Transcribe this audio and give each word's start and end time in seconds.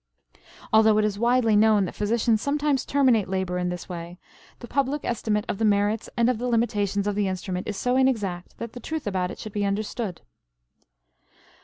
Although 0.73 0.97
it 0.97 1.05
is 1.05 1.19
widely 1.19 1.55
known 1.55 1.85
that 1.85 1.93
physicians 1.93 2.41
sometimes 2.41 2.87
terminate 2.87 3.27
labor 3.29 3.59
in 3.59 3.69
this 3.69 3.87
way, 3.87 4.17
the 4.57 4.67
public 4.67 5.05
estimate 5.05 5.45
of 5.47 5.59
the 5.59 5.63
merits 5.63 6.09
and 6.17 6.27
of 6.27 6.39
the 6.39 6.47
limitations 6.47 7.05
of 7.05 7.13
the 7.13 7.27
instrument 7.27 7.67
is 7.67 7.77
so 7.77 7.95
inexact 7.95 8.57
that 8.57 8.73
the 8.73 8.79
truth 8.79 9.05
about 9.05 9.29
it 9.29 9.37
should 9.37 9.53
be 9.53 9.63
understood. 9.63 10.21